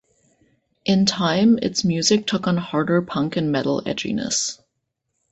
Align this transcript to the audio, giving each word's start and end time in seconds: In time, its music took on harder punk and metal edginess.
In 0.83 1.05
time, 1.05 1.59
its 1.59 1.83
music 1.83 2.25
took 2.25 2.47
on 2.47 2.57
harder 2.57 3.03
punk 3.03 3.37
and 3.37 3.51
metal 3.51 3.83
edginess. 3.85 4.57